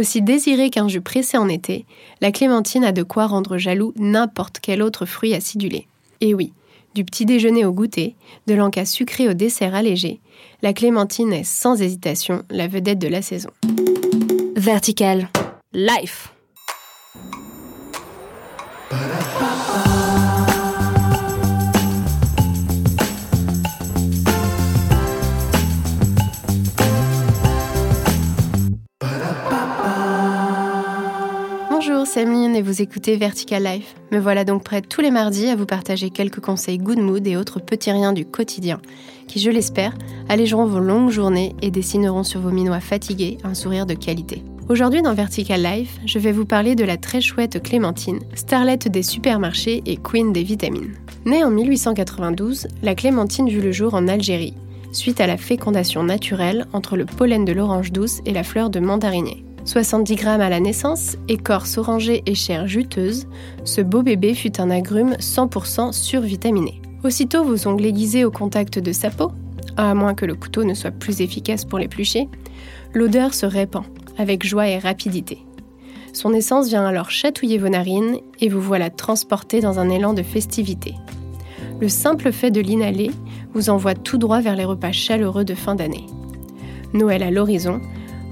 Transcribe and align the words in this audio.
Aussi 0.00 0.22
désirée 0.22 0.70
qu'un 0.70 0.88
jus 0.88 1.02
pressé 1.02 1.36
en 1.36 1.46
été, 1.46 1.84
la 2.22 2.32
clémentine 2.32 2.84
a 2.84 2.92
de 2.92 3.02
quoi 3.02 3.26
rendre 3.26 3.58
jaloux 3.58 3.92
n'importe 3.98 4.58
quel 4.58 4.80
autre 4.80 5.04
fruit 5.04 5.34
acidulé. 5.34 5.86
Et 6.22 6.32
oui, 6.32 6.54
du 6.94 7.04
petit 7.04 7.26
déjeuner 7.26 7.66
au 7.66 7.72
goûter, 7.72 8.14
de 8.46 8.54
l'encas 8.54 8.86
sucré 8.86 9.28
au 9.28 9.34
dessert 9.34 9.74
allégé, 9.74 10.20
la 10.62 10.72
clémentine 10.72 11.34
est 11.34 11.44
sans 11.44 11.82
hésitation 11.82 12.44
la 12.48 12.66
vedette 12.66 12.98
de 12.98 13.08
la 13.08 13.20
saison. 13.20 13.50
Vertical. 14.56 15.28
Life. 15.74 16.32
Bonjour, 31.82 32.06
c'est 32.06 32.24
Emeline 32.24 32.54
et 32.56 32.60
vous 32.60 32.82
écoutez 32.82 33.16
Vertical 33.16 33.64
Life. 33.64 33.94
Me 34.12 34.18
voilà 34.18 34.44
donc 34.44 34.62
prête 34.62 34.86
tous 34.86 35.00
les 35.00 35.10
mardis 35.10 35.46
à 35.46 35.56
vous 35.56 35.64
partager 35.64 36.10
quelques 36.10 36.40
conseils 36.40 36.76
good 36.76 36.98
mood 36.98 37.26
et 37.26 37.38
autres 37.38 37.58
petits 37.58 37.90
riens 37.90 38.12
du 38.12 38.26
quotidien 38.26 38.82
qui, 39.26 39.40
je 39.40 39.50
l'espère, 39.50 39.94
allégeront 40.28 40.66
vos 40.66 40.78
longues 40.78 41.08
journées 41.08 41.56
et 41.62 41.70
dessineront 41.70 42.22
sur 42.22 42.40
vos 42.40 42.50
minois 42.50 42.80
fatigués 42.80 43.38
un 43.44 43.54
sourire 43.54 43.86
de 43.86 43.94
qualité. 43.94 44.44
Aujourd'hui 44.68 45.00
dans 45.00 45.14
Vertical 45.14 45.62
Life, 45.62 45.98
je 46.04 46.18
vais 46.18 46.32
vous 46.32 46.44
parler 46.44 46.74
de 46.74 46.84
la 46.84 46.98
très 46.98 47.22
chouette 47.22 47.62
Clémentine, 47.62 48.20
starlette 48.34 48.88
des 48.88 49.02
supermarchés 49.02 49.82
et 49.86 49.96
queen 49.96 50.34
des 50.34 50.42
vitamines. 50.42 50.92
Née 51.24 51.44
en 51.44 51.50
1892, 51.50 52.68
la 52.82 52.94
Clémentine 52.94 53.48
vit 53.48 53.62
le 53.62 53.72
jour 53.72 53.94
en 53.94 54.06
Algérie, 54.06 54.54
suite 54.92 55.22
à 55.22 55.26
la 55.26 55.38
fécondation 55.38 56.02
naturelle 56.02 56.66
entre 56.74 56.98
le 56.98 57.06
pollen 57.06 57.46
de 57.46 57.52
l'orange 57.52 57.90
douce 57.90 58.20
et 58.26 58.34
la 58.34 58.44
fleur 58.44 58.68
de 58.68 58.80
mandarinier. 58.80 59.46
70 59.64 60.14
grammes 60.16 60.40
à 60.40 60.48
la 60.48 60.60
naissance, 60.60 61.16
écorce 61.28 61.78
orangée 61.78 62.22
et 62.26 62.34
chair 62.34 62.66
juteuse, 62.66 63.26
ce 63.64 63.80
beau 63.80 64.02
bébé 64.02 64.34
fut 64.34 64.60
un 64.60 64.70
agrume 64.70 65.12
100% 65.14 65.92
survitaminé. 65.92 66.80
Aussitôt 67.04 67.44
vos 67.44 67.68
ongles 67.68 67.86
aiguisés 67.86 68.24
au 68.24 68.30
contact 68.30 68.78
de 68.78 68.92
sa 68.92 69.10
peau, 69.10 69.32
à 69.76 69.94
moins 69.94 70.14
que 70.14 70.26
le 70.26 70.34
couteau 70.34 70.64
ne 70.64 70.74
soit 70.74 70.90
plus 70.90 71.20
efficace 71.20 71.64
pour 71.64 71.78
l'éplucher, 71.78 72.28
l'odeur 72.94 73.34
se 73.34 73.46
répand 73.46 73.84
avec 74.18 74.46
joie 74.46 74.68
et 74.68 74.78
rapidité. 74.78 75.38
Son 76.12 76.34
essence 76.34 76.68
vient 76.68 76.84
alors 76.84 77.10
chatouiller 77.10 77.58
vos 77.58 77.68
narines 77.68 78.18
et 78.40 78.48
vous 78.48 78.60
voilà 78.60 78.90
transporté 78.90 79.60
dans 79.60 79.78
un 79.78 79.88
élan 79.88 80.12
de 80.12 80.22
festivité. 80.22 80.94
Le 81.80 81.88
simple 81.88 82.32
fait 82.32 82.50
de 82.50 82.60
l'inhaler 82.60 83.10
vous 83.54 83.70
envoie 83.70 83.94
tout 83.94 84.18
droit 84.18 84.40
vers 84.40 84.56
les 84.56 84.64
repas 84.64 84.92
chaleureux 84.92 85.44
de 85.44 85.54
fin 85.54 85.74
d'année. 85.74 86.06
Noël 86.92 87.22
à 87.22 87.30
l'horizon, 87.30 87.80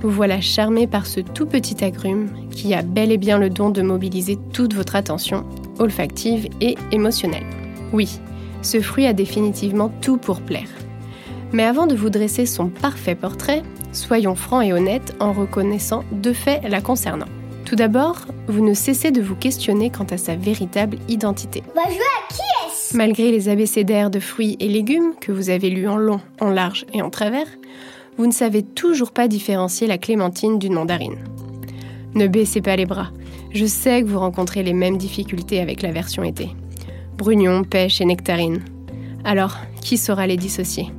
vous 0.02 0.10
voilà 0.10 0.40
charmé 0.40 0.86
par 0.86 1.06
ce 1.06 1.20
tout 1.20 1.46
petit 1.46 1.84
agrume 1.84 2.28
qui 2.50 2.74
a 2.74 2.82
bel 2.82 3.10
et 3.10 3.18
bien 3.18 3.38
le 3.38 3.50
don 3.50 3.70
de 3.70 3.82
mobiliser 3.82 4.38
toute 4.52 4.74
votre 4.74 4.96
attention, 4.96 5.44
olfactive 5.78 6.48
et 6.60 6.76
émotionnelle. 6.92 7.46
Oui, 7.92 8.20
ce 8.62 8.80
fruit 8.80 9.06
a 9.06 9.12
définitivement 9.12 9.90
tout 10.00 10.16
pour 10.16 10.40
plaire. 10.40 10.68
Mais 11.52 11.64
avant 11.64 11.86
de 11.86 11.96
vous 11.96 12.10
dresser 12.10 12.46
son 12.46 12.68
parfait 12.68 13.14
portrait, 13.14 13.62
soyons 13.92 14.34
francs 14.34 14.64
et 14.64 14.72
honnêtes 14.72 15.16
en 15.18 15.32
reconnaissant 15.32 16.04
deux 16.12 16.32
faits 16.32 16.62
la 16.68 16.80
concernant. 16.80 17.28
Tout 17.64 17.76
d'abord, 17.76 18.26
vous 18.46 18.64
ne 18.64 18.74
cessez 18.74 19.10
de 19.10 19.20
vous 19.20 19.34
questionner 19.34 19.90
quant 19.90 20.06
à 20.10 20.16
sa 20.16 20.36
véritable 20.36 20.98
identité. 21.08 21.62
Va 21.74 21.84
jouer 21.84 21.98
à 22.00 22.32
qui 22.32 22.40
est-ce? 22.66 22.96
Malgré 22.96 23.30
les 23.30 23.48
abécédaires 23.48 24.10
de 24.10 24.20
fruits 24.20 24.56
et 24.60 24.68
légumes 24.68 25.12
que 25.20 25.32
vous 25.32 25.50
avez 25.50 25.68
lus 25.70 25.88
en 25.88 25.96
long, 25.96 26.20
en 26.40 26.50
large 26.50 26.86
et 26.94 27.02
en 27.02 27.10
travers, 27.10 27.46
vous 28.18 28.26
ne 28.26 28.32
savez 28.32 28.64
toujours 28.64 29.12
pas 29.12 29.28
différencier 29.28 29.86
la 29.86 29.96
clémentine 29.96 30.58
d'une 30.58 30.74
mandarine. 30.74 31.18
Ne 32.14 32.26
baissez 32.26 32.60
pas 32.60 32.74
les 32.74 32.84
bras. 32.84 33.12
Je 33.52 33.64
sais 33.64 34.02
que 34.02 34.08
vous 34.08 34.18
rencontrez 34.18 34.64
les 34.64 34.72
mêmes 34.72 34.98
difficultés 34.98 35.60
avec 35.60 35.82
la 35.82 35.92
version 35.92 36.24
été. 36.24 36.50
Brugnon, 37.16 37.62
pêche 37.62 38.00
et 38.00 38.04
nectarine. 38.04 38.64
Alors, 39.24 39.56
qui 39.80 39.96
saura 39.96 40.26
les 40.26 40.36
dissocier? 40.36 40.90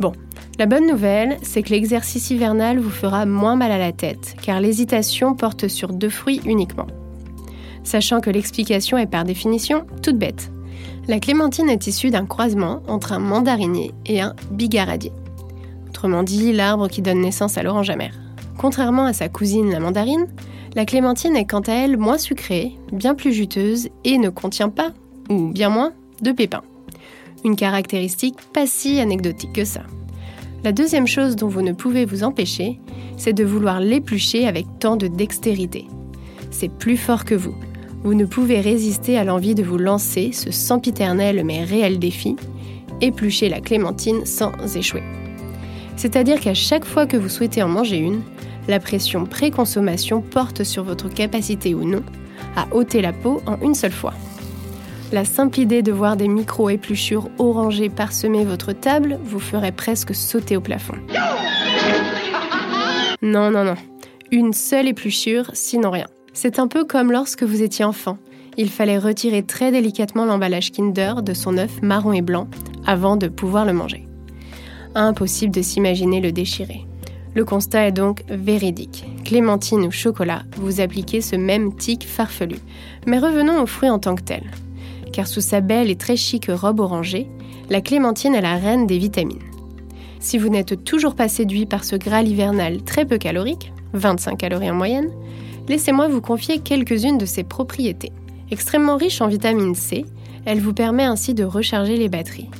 Bon, 0.00 0.12
la 0.58 0.66
bonne 0.66 0.88
nouvelle, 0.88 1.36
c'est 1.42 1.62
que 1.62 1.70
l'exercice 1.70 2.30
hivernal 2.30 2.80
vous 2.80 2.90
fera 2.90 3.24
moins 3.24 3.54
mal 3.54 3.70
à 3.70 3.78
la 3.78 3.92
tête, 3.92 4.34
car 4.42 4.60
l'hésitation 4.60 5.36
porte 5.36 5.68
sur 5.68 5.92
deux 5.92 6.10
fruits 6.10 6.40
uniquement. 6.44 6.88
Sachant 7.84 8.20
que 8.20 8.30
l'explication 8.30 8.98
est 8.98 9.06
par 9.06 9.22
définition 9.22 9.86
toute 10.02 10.18
bête. 10.18 10.50
La 11.06 11.20
clémentine 11.20 11.70
est 11.70 11.86
issue 11.86 12.10
d'un 12.10 12.26
croisement 12.26 12.82
entre 12.88 13.12
un 13.12 13.20
mandarinier 13.20 13.92
et 14.04 14.20
un 14.20 14.34
bigaradier 14.50 15.12
autrement 15.88 16.22
dit 16.22 16.52
l'arbre 16.52 16.88
qui 16.88 17.02
donne 17.02 17.20
naissance 17.20 17.58
à 17.58 17.62
l'orange 17.62 17.90
amère. 17.90 18.14
Contrairement 18.56 19.04
à 19.04 19.12
sa 19.12 19.28
cousine 19.28 19.70
la 19.70 19.80
mandarine, 19.80 20.26
la 20.74 20.84
clémentine 20.84 21.36
est 21.36 21.46
quant 21.46 21.60
à 21.60 21.72
elle 21.72 21.96
moins 21.96 22.18
sucrée, 22.18 22.72
bien 22.92 23.14
plus 23.14 23.32
juteuse 23.32 23.88
et 24.04 24.18
ne 24.18 24.28
contient 24.28 24.68
pas, 24.68 24.92
ou 25.30 25.48
bien 25.48 25.70
moins, 25.70 25.92
de 26.22 26.32
pépins. 26.32 26.62
Une 27.44 27.56
caractéristique 27.56 28.36
pas 28.52 28.66
si 28.66 29.00
anecdotique 29.00 29.52
que 29.52 29.64
ça. 29.64 29.82
La 30.64 30.72
deuxième 30.72 31.06
chose 31.06 31.36
dont 31.36 31.48
vous 31.48 31.62
ne 31.62 31.72
pouvez 31.72 32.04
vous 32.04 32.24
empêcher, 32.24 32.80
c'est 33.16 33.32
de 33.32 33.44
vouloir 33.44 33.80
l'éplucher 33.80 34.46
avec 34.46 34.66
tant 34.80 34.96
de 34.96 35.06
dextérité. 35.06 35.86
C'est 36.50 36.70
plus 36.70 36.96
fort 36.96 37.24
que 37.24 37.34
vous. 37.34 37.54
Vous 38.02 38.14
ne 38.14 38.24
pouvez 38.24 38.60
résister 38.60 39.18
à 39.18 39.24
l'envie 39.24 39.54
de 39.54 39.62
vous 39.62 39.78
lancer 39.78 40.32
ce 40.32 40.50
sempiternel 40.50 41.42
mais 41.44 41.64
réel 41.64 41.98
défi, 41.98 42.36
éplucher 43.00 43.48
la 43.48 43.60
clémentine 43.60 44.24
sans 44.26 44.52
échouer. 44.76 45.02
C'est-à-dire 45.98 46.38
qu'à 46.38 46.54
chaque 46.54 46.84
fois 46.84 47.06
que 47.06 47.16
vous 47.16 47.28
souhaitez 47.28 47.60
en 47.60 47.68
manger 47.68 47.98
une, 47.98 48.22
la 48.68 48.78
pression 48.78 49.26
pré-consommation 49.26 50.20
porte 50.20 50.62
sur 50.62 50.84
votre 50.84 51.08
capacité 51.08 51.74
ou 51.74 51.84
non 51.84 52.02
à 52.54 52.72
ôter 52.72 53.02
la 53.02 53.12
peau 53.12 53.42
en 53.46 53.60
une 53.60 53.74
seule 53.74 53.92
fois. 53.92 54.14
La 55.10 55.24
simple 55.24 55.58
idée 55.58 55.82
de 55.82 55.90
voir 55.90 56.16
des 56.16 56.28
micro-épluchures 56.28 57.28
orangées 57.38 57.88
parsemer 57.88 58.44
votre 58.44 58.72
table 58.72 59.18
vous 59.24 59.40
ferait 59.40 59.72
presque 59.72 60.14
sauter 60.14 60.56
au 60.56 60.60
plafond. 60.60 60.94
Non, 63.20 63.50
non, 63.50 63.64
non. 63.64 63.74
Une 64.30 64.52
seule 64.52 64.86
épluchure, 64.86 65.50
sinon 65.54 65.90
rien. 65.90 66.06
C'est 66.32 66.60
un 66.60 66.68
peu 66.68 66.84
comme 66.84 67.10
lorsque 67.10 67.42
vous 67.42 67.62
étiez 67.62 67.84
enfant. 67.84 68.18
Il 68.56 68.70
fallait 68.70 68.98
retirer 68.98 69.42
très 69.42 69.72
délicatement 69.72 70.26
l'emballage 70.26 70.70
Kinder 70.70 71.22
de 71.22 71.34
son 71.34 71.58
œuf 71.58 71.82
marron 71.82 72.12
et 72.12 72.22
blanc 72.22 72.46
avant 72.86 73.16
de 73.16 73.26
pouvoir 73.26 73.64
le 73.64 73.72
manger 73.72 74.07
impossible 74.94 75.54
de 75.54 75.62
s'imaginer 75.62 76.20
le 76.20 76.32
déchirer. 76.32 76.86
Le 77.34 77.44
constat 77.44 77.88
est 77.88 77.92
donc 77.92 78.24
véridique. 78.28 79.04
Clémentine 79.24 79.84
ou 79.84 79.90
chocolat, 79.90 80.42
vous 80.56 80.80
appliquez 80.80 81.20
ce 81.20 81.36
même 81.36 81.74
tic 81.74 82.06
farfelu. 82.06 82.56
Mais 83.06 83.18
revenons 83.18 83.62
au 83.62 83.66
fruit 83.66 83.90
en 83.90 83.98
tant 83.98 84.14
que 84.14 84.22
tel. 84.22 84.42
Car 85.12 85.26
sous 85.26 85.40
sa 85.40 85.60
belle 85.60 85.90
et 85.90 85.96
très 85.96 86.16
chic 86.16 86.46
robe 86.48 86.80
orangée, 86.80 87.28
la 87.70 87.80
clémentine 87.80 88.34
est 88.34 88.40
la 88.40 88.56
reine 88.56 88.86
des 88.86 88.98
vitamines. 88.98 89.38
Si 90.20 90.38
vous 90.38 90.48
n'êtes 90.48 90.84
toujours 90.84 91.14
pas 91.14 91.28
séduit 91.28 91.66
par 91.66 91.84
ce 91.84 91.96
Graal 91.96 92.26
hivernal 92.26 92.82
très 92.82 93.04
peu 93.04 93.18
calorique, 93.18 93.72
25 93.92 94.36
calories 94.36 94.70
en 94.70 94.74
moyenne, 94.74 95.10
laissez-moi 95.68 96.08
vous 96.08 96.20
confier 96.20 96.58
quelques-unes 96.58 97.18
de 97.18 97.26
ses 97.26 97.44
propriétés. 97.44 98.12
Extrêmement 98.50 98.96
riche 98.96 99.20
en 99.20 99.28
vitamine 99.28 99.74
C, 99.74 100.04
elle 100.44 100.60
vous 100.60 100.72
permet 100.72 101.04
ainsi 101.04 101.34
de 101.34 101.44
recharger 101.44 101.96
les 101.96 102.08
batteries. 102.08 102.50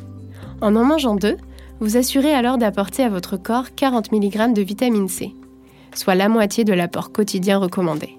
En 0.61 0.77
en 0.77 0.85
mangeant 0.85 1.17
deux, 1.17 1.37
vous 1.81 1.97
assurez 1.97 2.33
alors 2.33 2.59
d'apporter 2.59 3.05
à 3.05 3.09
votre 3.09 3.37
corps 3.37 3.75
40 3.75 4.13
mg 4.13 4.53
de 4.53 4.63
vitamine 4.63 5.09
C, 5.09 5.35
soit 5.95 6.15
la 6.15 6.29
moitié 6.29 6.65
de 6.65 6.73
l'apport 6.73 7.13
quotidien 7.13 7.59
recommandé. 7.59 8.19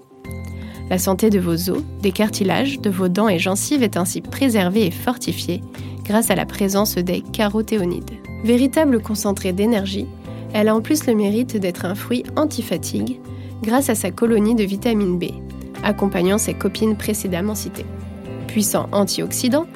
La 0.88 0.98
santé 0.98 1.30
de 1.30 1.38
vos 1.38 1.70
os, 1.70 1.82
des 2.02 2.10
cartilages, 2.10 2.80
de 2.80 2.90
vos 2.90 3.08
dents 3.08 3.28
et 3.28 3.38
gencives 3.38 3.82
est 3.82 3.96
ainsi 3.96 4.20
préservée 4.20 4.86
et 4.86 4.90
fortifiée 4.90 5.60
grâce 6.04 6.30
à 6.30 6.34
la 6.34 6.46
présence 6.46 6.96
des 6.96 7.20
carotéonides. 7.20 8.10
Véritable 8.42 9.00
concentré 9.00 9.52
d'énergie, 9.52 10.06
elle 10.52 10.68
a 10.68 10.74
en 10.74 10.80
plus 10.80 11.06
le 11.06 11.14
mérite 11.14 11.56
d'être 11.56 11.84
un 11.84 11.94
fruit 11.94 12.24
anti-fatigue 12.36 13.20
grâce 13.62 13.90
à 13.90 13.94
sa 13.94 14.10
colonie 14.10 14.54
de 14.54 14.64
vitamine 14.64 15.18
B, 15.18 15.26
accompagnant 15.84 16.38
ses 16.38 16.54
copines 16.54 16.96
précédemment 16.96 17.54
citées. 17.54 17.86
Puissant 18.48 18.88
antioxydant, 18.90 19.66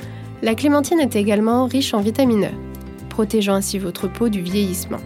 la 0.42 0.54
clémentine 0.54 0.98
est 0.98 1.14
également 1.14 1.66
riche 1.66 1.94
en 1.94 2.00
vitamine 2.00 2.46
E, 2.46 2.63
protégeant 3.14 3.54
ainsi 3.54 3.78
votre 3.78 4.08
peau 4.08 4.28
du 4.28 4.42
vieillissement. 4.42 4.98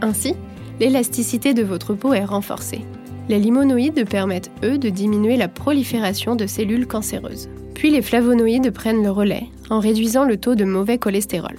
Ainsi, 0.00 0.34
l'élasticité 0.80 1.54
de 1.54 1.62
votre 1.62 1.94
peau 1.94 2.14
est 2.14 2.24
renforcée. 2.24 2.80
Les 3.28 3.38
limonoïdes 3.38 4.08
permettent, 4.08 4.50
eux, 4.64 4.76
de 4.76 4.88
diminuer 4.88 5.36
la 5.36 5.46
prolifération 5.46 6.34
de 6.34 6.48
cellules 6.48 6.88
cancéreuses. 6.88 7.48
Puis 7.74 7.92
les 7.92 8.02
flavonoïdes 8.02 8.72
prennent 8.72 9.04
le 9.04 9.10
relais 9.12 9.44
en 9.70 9.78
réduisant 9.78 10.24
le 10.24 10.36
taux 10.36 10.56
de 10.56 10.64
mauvais 10.64 10.98
cholestérol. 10.98 11.58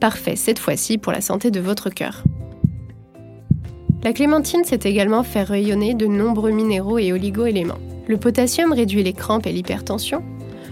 Parfait 0.00 0.34
cette 0.34 0.58
fois-ci 0.58 0.96
pour 0.96 1.12
la 1.12 1.20
santé 1.20 1.50
de 1.50 1.60
votre 1.60 1.90
cœur. 1.90 2.24
La 4.02 4.14
clémentine 4.14 4.64
sait 4.64 4.80
également 4.84 5.24
faire 5.24 5.48
rayonner 5.48 5.92
de 5.92 6.06
nombreux 6.06 6.52
minéraux 6.52 6.98
et 6.98 7.12
oligo-éléments. 7.12 7.78
Le 8.08 8.16
potassium 8.16 8.72
réduit 8.72 9.02
les 9.02 9.12
crampes 9.12 9.46
et 9.46 9.52
l'hypertension, 9.52 10.22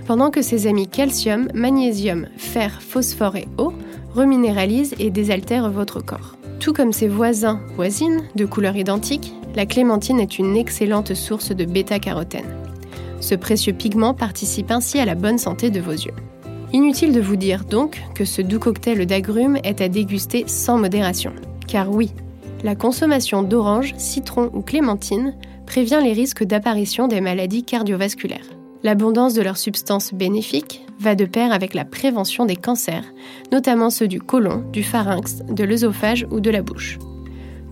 pendant 0.07 0.31
que 0.31 0.41
ses 0.41 0.67
amis 0.67 0.89
calcium, 0.89 1.49
magnésium, 1.53 2.29
fer, 2.39 2.81
phosphore 2.81 3.37
et 3.37 3.49
eau 3.59 3.75
reminéralise 4.15 4.95
et 4.99 5.11
désaltère 5.11 5.71
votre 5.71 6.01
corps. 6.01 6.37
Tout 6.61 6.73
comme 6.73 6.93
ses 6.93 7.09
voisins, 7.09 7.61
voisines, 7.77 8.25
de 8.35 8.45
couleur 8.45 8.77
identique, 8.77 9.35
La 9.57 9.67
clémentine 9.67 10.21
est 10.21 10.39
une 10.39 10.57
excellente 10.57 11.15
source 11.15 11.51
de 11.51 11.65
bêta-carotène. 11.65 12.47
Ce 13.21 13.35
précieux 13.35 13.73
pigment 13.73 14.15
participe 14.15 14.71
ainsi 14.71 15.01
à 15.01 15.05
la 15.05 15.17
bonne 15.17 15.39
santé 15.39 15.71
de 15.71 15.81
vos 15.81 15.93
yeux. 15.93 16.15
Inutile 16.73 17.13
de 17.13 17.21
vous 17.21 17.37
dire 17.37 17.65
donc 17.65 18.01
que 18.15 18.25
ce 18.25 18.43
doux 18.43 18.61
cocktail 18.61 19.05
d'agrumes 19.07 19.59
est 19.65 19.81
à 19.81 19.89
déguster 19.89 20.45
sans 20.47 20.79
modération. 20.79 21.33
Car 21.67 21.91
oui, 21.91 22.13
la 22.63 22.77
consommation 22.77 23.43
d'orange, 23.43 23.95
citron 23.97 24.51
ou 24.53 24.61
clémentine 24.61 25.35
prévient 25.67 26.01
les 26.03 26.13
risques 26.13 26.45
d'apparition 26.45 27.09
des 27.09 27.21
maladies 27.21 27.65
cardiovasculaires. 27.65 28.47
L'abondance 28.85 29.35
de 29.35 29.43
leurs 29.43 29.57
substances 29.57 30.15
bénéfiques 30.15 30.85
va 30.99 31.15
de 31.15 31.25
pair 31.25 31.53
avec 31.53 31.75
la 31.75 31.85
prévention 31.85 32.45
des 32.45 32.57
cancers, 32.57 33.05
notamment 33.53 33.91
ceux 33.91 34.09
du 34.09 34.21
côlon, 34.21 34.65
du 34.73 34.83
pharynx, 34.83 35.43
de 35.49 35.65
l'œsophage 35.65 36.27
ou 36.31 36.41
de 36.41 36.51
la 36.51 36.63
bouche. 36.63 36.99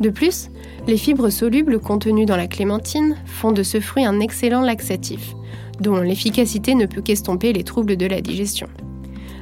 De 0.01 0.11
plus, 0.11 0.51
les 0.87 0.99
fibres 0.99 1.31
solubles 1.31 1.81
contenues 1.81 2.27
dans 2.27 2.37
la 2.37 2.47
clémentine 2.47 3.17
font 3.25 3.53
de 3.53 3.63
ce 3.63 3.81
fruit 3.81 4.05
un 4.05 4.21
excellent 4.21 4.61
laxatif, 4.61 5.35
dont 5.81 5.97
l'efficacité 5.97 6.75
ne 6.75 6.87
peut 6.87 7.03
qu'estomper 7.03 7.53
les 7.53 7.65
troubles 7.65 7.97
de 7.97 8.07
la 8.07 8.21
digestion. 8.21 8.69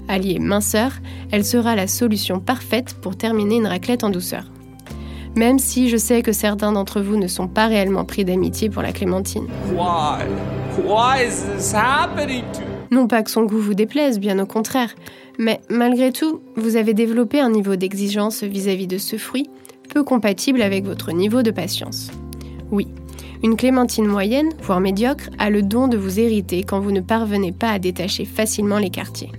Alliée 0.08 0.38
minceur, 0.38 0.92
elle 1.30 1.44
sera 1.44 1.74
la 1.74 1.86
solution 1.86 2.38
parfaite 2.38 2.94
pour 3.00 3.16
terminer 3.16 3.56
une 3.56 3.66
raclette 3.66 4.04
en 4.04 4.10
douceur. 4.10 4.44
Même 5.34 5.58
si 5.58 5.88
je 5.88 5.96
sais 5.96 6.22
que 6.22 6.32
certains 6.32 6.72
d'entre 6.72 7.00
vous 7.00 7.16
ne 7.16 7.26
sont 7.26 7.48
pas 7.48 7.66
réellement 7.66 8.04
pris 8.04 8.24
d'amitié 8.24 8.70
pour 8.70 8.82
la 8.82 8.92
clémentine. 8.92 9.48
Non 12.94 13.08
pas 13.08 13.24
que 13.24 13.30
son 13.32 13.42
goût 13.42 13.58
vous 13.58 13.74
déplaise, 13.74 14.20
bien 14.20 14.38
au 14.38 14.46
contraire, 14.46 14.94
mais 15.36 15.60
malgré 15.68 16.12
tout, 16.12 16.40
vous 16.54 16.76
avez 16.76 16.94
développé 16.94 17.40
un 17.40 17.50
niveau 17.50 17.74
d'exigence 17.74 18.44
vis-à-vis 18.44 18.86
de 18.86 18.98
ce 18.98 19.16
fruit 19.16 19.50
peu 19.92 20.04
compatible 20.04 20.62
avec 20.62 20.84
votre 20.84 21.10
niveau 21.10 21.42
de 21.42 21.50
patience. 21.50 22.12
Oui, 22.70 22.86
une 23.42 23.56
clémentine 23.56 24.06
moyenne, 24.06 24.50
voire 24.62 24.78
médiocre, 24.78 25.28
a 25.40 25.50
le 25.50 25.62
don 25.62 25.88
de 25.88 25.96
vous 25.96 26.20
hériter 26.20 26.62
quand 26.62 26.78
vous 26.78 26.92
ne 26.92 27.00
parvenez 27.00 27.50
pas 27.50 27.70
à 27.70 27.80
détacher 27.80 28.24
facilement 28.24 28.78
les 28.78 28.90
quartiers. 28.90 29.32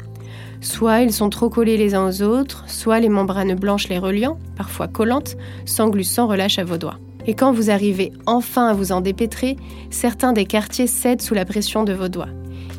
Soit 0.59 1.03
ils 1.03 1.13
sont 1.13 1.29
trop 1.29 1.47
collés 1.47 1.77
les 1.77 1.95
uns 1.95 2.09
aux 2.09 2.23
autres, 2.23 2.65
soit 2.67 2.99
les 2.99 3.07
membranes 3.07 3.55
blanches 3.55 3.87
les 3.87 3.99
reliant, 3.99 4.37
parfois 4.57 4.89
collantes, 4.89 5.37
s'engluent 5.63 6.03
sans 6.03 6.27
relâche 6.27 6.59
à 6.59 6.65
vos 6.65 6.77
doigts. 6.77 6.99
Et 7.25 7.35
quand 7.35 7.53
vous 7.53 7.69
arrivez 7.69 8.11
enfin 8.25 8.67
à 8.67 8.73
vous 8.73 8.91
en 8.91 8.99
dépêtrer, 8.99 9.55
certains 9.91 10.33
des 10.33 10.45
quartiers 10.45 10.87
cèdent 10.87 11.21
sous 11.21 11.35
la 11.35 11.45
pression 11.45 11.85
de 11.85 11.93
vos 11.93 12.09
doigts. 12.09 12.27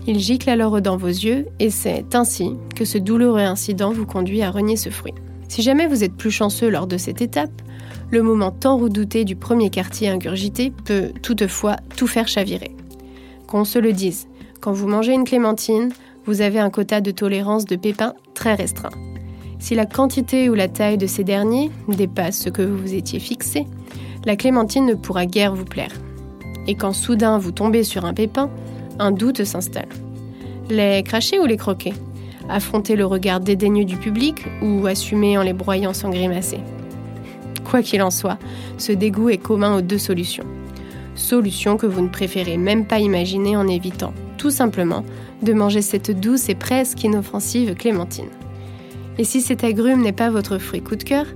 Ils 0.06 0.20
giclent 0.20 0.50
alors 0.50 0.80
dans 0.80 0.96
vos 0.96 1.08
yeux 1.08 1.46
et 1.58 1.70
c'est 1.70 2.14
ainsi 2.14 2.52
que 2.76 2.84
ce 2.84 2.98
douloureux 2.98 3.40
incident 3.40 3.92
vous 3.92 4.06
conduit 4.06 4.42
à 4.42 4.50
renier 4.50 4.76
ce 4.76 4.88
fruit. 4.88 5.14
Si 5.48 5.62
jamais 5.62 5.86
vous 5.86 6.04
êtes 6.04 6.14
plus 6.14 6.30
chanceux 6.30 6.70
lors 6.70 6.86
de 6.86 6.96
cette 6.96 7.22
étape, 7.22 7.62
le 8.10 8.22
moment 8.22 8.52
tant 8.52 8.78
redouté 8.78 9.24
du 9.24 9.34
premier 9.34 9.68
quartier 9.68 10.08
ingurgité 10.08 10.72
peut 10.84 11.10
toutefois 11.22 11.76
tout 11.96 12.06
faire 12.06 12.28
chavirer. 12.28 12.74
Qu'on 13.48 13.64
se 13.64 13.78
le 13.80 13.92
dise, 13.92 14.28
quand 14.60 14.72
vous 14.72 14.88
mangez 14.88 15.12
une 15.12 15.24
clémentine, 15.24 15.90
vous 16.24 16.40
avez 16.40 16.60
un 16.60 16.70
quota 16.70 17.00
de 17.00 17.10
tolérance 17.10 17.64
de 17.64 17.76
pépins 17.76 18.14
très 18.34 18.54
restreint. 18.54 18.90
Si 19.58 19.74
la 19.74 19.86
quantité 19.86 20.48
ou 20.50 20.54
la 20.54 20.68
taille 20.68 20.98
de 20.98 21.06
ces 21.06 21.24
derniers 21.24 21.70
dépasse 21.88 22.38
ce 22.38 22.48
que 22.48 22.62
vous 22.62 22.76
vous 22.76 22.94
étiez 22.94 23.18
fixé, 23.18 23.66
la 24.24 24.36
clémentine 24.36 24.86
ne 24.86 24.94
pourra 24.94 25.26
guère 25.26 25.54
vous 25.54 25.64
plaire. 25.64 25.92
Et 26.68 26.74
quand 26.74 26.92
soudain 26.92 27.38
vous 27.38 27.52
tombez 27.52 27.84
sur 27.84 28.04
un 28.04 28.14
pépin, 28.14 28.50
un 28.98 29.10
doute 29.10 29.44
s'installe. 29.44 29.88
Les 30.70 31.02
cracher 31.02 31.38
ou 31.38 31.46
les 31.46 31.56
croquer? 31.56 31.93
Affronter 32.48 32.96
le 32.96 33.06
regard 33.06 33.40
dédaigneux 33.40 33.84
du 33.84 33.96
public 33.96 34.44
ou 34.62 34.87
assumer 34.87 35.37
en 35.38 35.43
les 35.43 35.52
broyant 35.52 35.93
sans 35.93 36.10
grimacer? 36.10 36.58
Quoi 37.64 37.82
qu'il 37.82 38.02
en 38.02 38.10
soit, 38.10 38.38
ce 38.78 38.93
dégoût 38.93 39.31
est 39.31 39.38
commun 39.38 39.76
aux 39.76 39.82
deux 39.82 39.98
solutions. 39.98 40.46
Solution 41.16 41.76
que 41.76 41.87
vous 41.87 42.02
ne 42.02 42.08
préférez 42.08 42.56
même 42.56 42.87
pas 42.87 43.00
imaginer 43.00 43.56
en 43.56 43.66
évitant, 43.66 44.12
tout 44.38 44.50
simplement, 44.50 45.04
de 45.42 45.52
manger 45.52 45.82
cette 45.82 46.19
douce 46.20 46.49
et 46.49 46.54
presque 46.54 47.02
inoffensive 47.02 47.75
clémentine. 47.75 48.28
Et 49.19 49.25
si 49.25 49.40
cet 49.40 49.64
agrume 49.64 50.02
n'est 50.02 50.12
pas 50.12 50.31
votre 50.31 50.58
fruit 50.58 50.82
coup 50.82 50.96
de 50.96 51.02
cœur, 51.02 51.26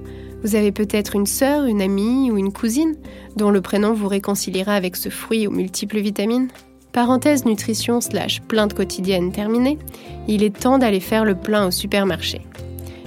vous 0.43 0.55
avez 0.55 0.71
peut-être 0.73 1.17
une 1.17 1.27
sœur, 1.27 1.65
une 1.65 1.83
amie 1.83 2.31
ou 2.31 2.39
une 2.39 2.53
cousine 2.53 2.95
dont 3.37 3.51
le 3.51 3.61
prénom 3.61 3.93
vous 3.93 4.09
réconciliera 4.09 4.75
avec 4.75 4.97
ce 4.97 5.09
fruit 5.09 5.47
aux 5.47 5.51
multiples 5.51 5.99
vitamines? 5.99 6.49
Parenthèse 6.93 7.45
nutrition 7.45 8.01
slash 8.01 8.41
plainte 8.43 8.75
quotidienne 8.75 9.31
terminée, 9.31 9.79
il 10.27 10.43
est 10.43 10.59
temps 10.59 10.79
d'aller 10.79 10.99
faire 10.99 11.25
le 11.25 11.37
plein 11.37 11.69
au 11.69 11.71
supermarché. 11.71 12.41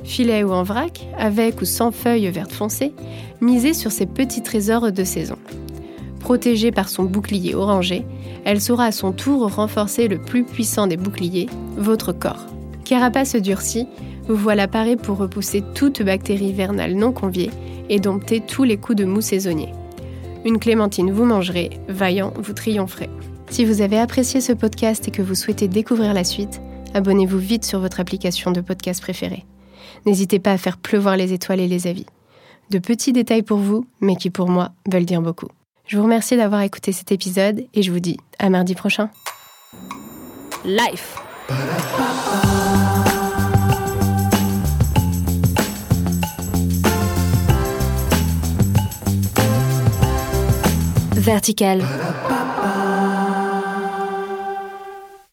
Filet 0.05 0.43
ou 0.43 0.51
en 0.53 0.63
vrac, 0.63 1.05
avec 1.17 1.61
ou 1.61 1.65
sans 1.65 1.91
feuilles 1.91 2.29
vertes 2.29 2.53
foncées, 2.53 2.93
misez 3.41 3.73
sur 3.73 3.91
ces 3.91 4.05
petits 4.05 4.41
trésors 4.41 4.91
de 4.91 5.03
saison. 5.03 5.37
Protégée 6.21 6.71
par 6.71 6.87
son 6.87 7.03
bouclier 7.03 7.55
orangé, 7.55 8.05
elle 8.45 8.61
saura 8.61 8.85
à 8.85 8.91
son 8.93 9.11
tour 9.11 9.53
renforcer 9.53 10.07
le 10.07 10.17
plus 10.17 10.45
puissant 10.45 10.87
des 10.87 10.97
boucliers, 10.97 11.49
votre 11.75 12.13
corps. 12.13 12.45
Carapace 12.85 13.35
durcie, 13.35 13.87
vous 14.27 14.35
voilà 14.37 14.69
paré 14.69 14.95
pour 14.95 15.17
repousser 15.17 15.61
toute 15.73 16.01
bactérie 16.01 16.53
vernale 16.53 16.93
non 16.93 17.11
conviée 17.11 17.51
et 17.89 17.99
dompter 17.99 18.39
tous 18.39 18.63
les 18.63 18.77
coups 18.77 18.97
de 18.97 19.05
mou 19.05 19.19
saisonniers. 19.19 19.73
Une 20.45 20.59
clémentine 20.59 21.11
vous 21.11 21.25
mangerez, 21.25 21.71
vaillant 21.89 22.33
vous 22.37 22.53
triompherez. 22.53 23.09
Si 23.53 23.65
vous 23.65 23.81
avez 23.81 23.99
apprécié 23.99 24.41
ce 24.41 24.51
podcast 24.51 25.07
et 25.07 25.11
que 25.11 25.21
vous 25.21 25.35
souhaitez 25.35 25.67
découvrir 25.67 26.15
la 26.15 26.23
suite, 26.23 26.59
abonnez-vous 26.95 27.37
vite 27.37 27.65
sur 27.65 27.79
votre 27.79 27.99
application 27.99 28.49
de 28.49 28.61
podcast 28.61 28.99
préférée. 28.99 29.45
N'hésitez 30.07 30.39
pas 30.39 30.53
à 30.53 30.57
faire 30.57 30.79
pleuvoir 30.79 31.17
les 31.17 31.33
étoiles 31.33 31.59
et 31.59 31.67
les 31.67 31.85
avis. 31.85 32.07
De 32.71 32.79
petits 32.79 33.13
détails 33.13 33.43
pour 33.43 33.59
vous, 33.59 33.85
mais 34.01 34.15
qui 34.15 34.31
pour 34.31 34.49
moi 34.49 34.71
veulent 34.91 35.05
dire 35.05 35.21
beaucoup. 35.21 35.49
Je 35.85 35.97
vous 35.97 36.01
remercie 36.01 36.35
d'avoir 36.35 36.61
écouté 36.61 36.91
cet 36.91 37.11
épisode 37.11 37.63
et 37.75 37.83
je 37.83 37.91
vous 37.91 37.99
dis 37.99 38.17
à 38.39 38.49
mardi 38.49 38.73
prochain. 38.73 39.11
Life. 40.65 41.15
Vertical. 51.11 51.83